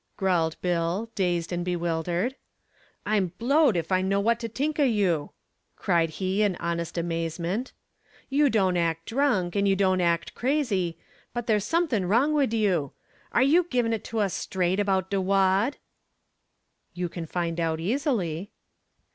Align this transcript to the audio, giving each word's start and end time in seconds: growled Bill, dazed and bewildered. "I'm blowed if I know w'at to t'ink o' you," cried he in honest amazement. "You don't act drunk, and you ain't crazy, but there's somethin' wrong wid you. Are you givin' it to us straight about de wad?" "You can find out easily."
growled 0.17 0.59
Bill, 0.63 1.11
dazed 1.13 1.51
and 1.51 1.63
bewildered. 1.63 2.35
"I'm 3.05 3.33
blowed 3.37 3.77
if 3.77 3.91
I 3.91 4.01
know 4.01 4.17
w'at 4.17 4.39
to 4.39 4.49
t'ink 4.49 4.79
o' 4.79 4.83
you," 4.83 5.29
cried 5.75 6.09
he 6.09 6.41
in 6.41 6.55
honest 6.55 6.97
amazement. 6.97 7.71
"You 8.27 8.49
don't 8.49 8.77
act 8.77 9.05
drunk, 9.05 9.55
and 9.55 9.67
you 9.67 9.75
ain't 9.79 10.33
crazy, 10.33 10.97
but 11.35 11.45
there's 11.45 11.65
somethin' 11.65 12.07
wrong 12.07 12.33
wid 12.33 12.51
you. 12.51 12.93
Are 13.31 13.43
you 13.43 13.63
givin' 13.65 13.93
it 13.93 14.03
to 14.05 14.17
us 14.21 14.33
straight 14.33 14.79
about 14.79 15.11
de 15.11 15.21
wad?" 15.21 15.77
"You 16.95 17.07
can 17.07 17.27
find 17.27 17.59
out 17.59 17.79
easily." 17.79 18.49